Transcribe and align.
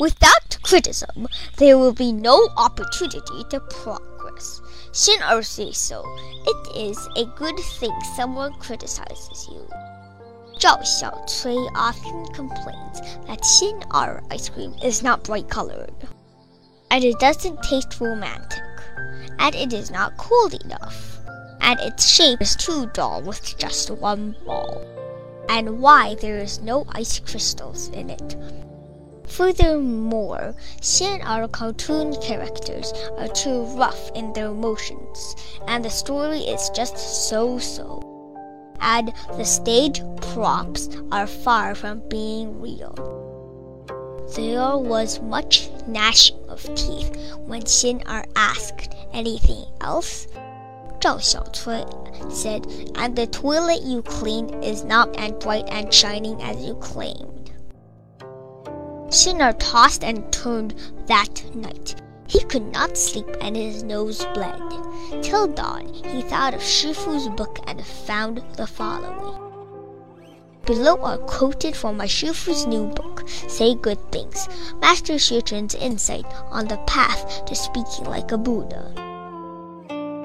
Without 0.00 0.58
criticism, 0.62 1.26
there 1.56 1.76
will 1.76 1.92
be 1.92 2.12
no 2.12 2.48
opportunity 2.56 3.42
to 3.50 3.58
progress. 3.58 4.60
Er 5.30 5.42
says 5.42 5.76
so. 5.76 6.04
It 6.46 6.76
is 6.76 7.08
a 7.16 7.24
good 7.36 7.58
thing 7.80 7.92
someone 8.14 8.52
criticizes 8.60 9.48
you. 9.50 9.66
Zhao 10.58 10.82
Xiaocui 10.82 11.70
often 11.74 12.26
complains 12.34 13.00
that 13.26 13.42
Xin 13.42 13.82
Er 13.92 14.22
ice 14.30 14.48
cream 14.48 14.74
is 14.84 15.02
not 15.02 15.24
bright 15.24 15.48
colored, 15.48 15.94
and 16.90 17.02
it 17.02 17.18
doesn't 17.18 17.62
taste 17.62 18.00
romantic, 18.00 18.62
and 19.38 19.54
it 19.54 19.72
is 19.72 19.90
not 19.90 20.16
cold 20.16 20.54
enough, 20.64 21.18
and 21.60 21.80
its 21.80 22.08
shape 22.08 22.40
is 22.40 22.54
too 22.54 22.86
dull 22.94 23.22
with 23.22 23.58
just 23.58 23.90
one 23.90 24.36
ball, 24.46 24.84
and 25.48 25.80
why 25.80 26.14
there 26.20 26.38
is 26.38 26.60
no 26.60 26.86
ice 26.90 27.18
crystals 27.18 27.88
in 27.88 28.10
it. 28.10 28.36
Furthermore, 29.28 30.54
Xin 30.80 31.20
Er 31.24 31.46
cartoon 31.48 32.16
characters 32.20 32.92
are 33.18 33.28
too 33.28 33.62
rough 33.76 34.10
in 34.14 34.32
their 34.32 34.52
motions, 34.52 35.36
and 35.68 35.84
the 35.84 35.90
story 35.90 36.40
is 36.40 36.70
just 36.70 36.98
so 37.28 37.58
so. 37.58 38.02
And 38.80 39.12
the 39.36 39.44
stage 39.44 40.02
props 40.20 40.88
are 41.12 41.26
far 41.26 41.74
from 41.74 42.02
being 42.08 42.60
real. 42.60 42.94
There 44.34 44.76
was 44.76 45.20
much 45.20 45.68
gnashing 45.86 46.38
of 46.48 46.62
teeth 46.74 47.14
when 47.46 47.62
Xin 47.62 48.02
Er 48.08 48.24
asked 48.34 48.94
anything 49.12 49.64
else. 49.80 50.26
Zhao 51.00 51.18
Xiaocui 51.20 52.32
said, 52.32 52.66
and 52.96 53.14
the 53.14 53.26
toilet 53.26 53.82
you 53.82 54.02
clean 54.02 54.62
is 54.62 54.84
not 54.84 55.16
as 55.16 55.32
bright 55.32 55.68
and 55.68 55.92
shining 55.94 56.42
as 56.42 56.64
you 56.64 56.74
claim. 56.74 57.38
Xin 59.18 59.40
Er 59.40 59.52
tossed 59.52 60.04
and 60.04 60.32
turned 60.32 60.76
that 61.08 61.42
night. 61.52 62.00
He 62.28 62.38
could 62.44 62.72
not 62.72 62.96
sleep 62.96 63.26
and 63.40 63.56
his 63.56 63.82
nose 63.82 64.24
bled. 64.32 64.62
Till 65.22 65.48
dawn 65.48 65.92
he 65.92 66.22
thought 66.22 66.54
of 66.54 66.60
Shifu's 66.60 67.28
book 67.30 67.58
and 67.66 67.84
found 67.84 68.40
the 68.56 68.64
following. 68.64 69.34
Below 70.64 71.02
are 71.02 71.18
quoted 71.18 71.74
from 71.74 71.96
my 71.96 72.06
Shifu's 72.06 72.64
new 72.68 72.86
book, 72.86 73.28
Say 73.28 73.74
Good 73.74 73.98
Things, 74.12 74.48
Master 74.80 75.14
Xue 75.14 75.74
insight 75.82 76.26
on 76.52 76.68
the 76.68 76.78
path 76.86 77.44
to 77.46 77.56
speaking 77.56 78.04
like 78.04 78.30
a 78.30 78.38
Buddha. 78.38 78.92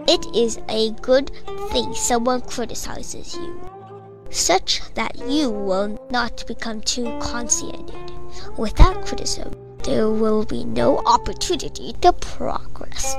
It 0.08 0.23
is 0.36 0.59
a 0.69 0.91
good 1.02 1.31
thing 1.71 1.95
someone 1.95 2.41
criticizes 2.41 3.33
you, 3.33 3.59
such 4.30 4.81
that 4.94 5.17
you 5.27 5.49
will 5.49 5.97
not 6.11 6.45
become 6.45 6.81
too 6.81 7.17
conceited. 7.19 8.02
Without 8.58 9.05
criticism, 9.05 9.53
there 9.83 10.09
will 10.09 10.45
be 10.45 10.63
no 10.63 10.99
opportunity 11.05 11.94
to 12.02 12.13
progress. 12.13 13.16